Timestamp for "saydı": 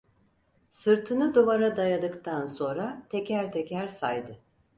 3.87-4.39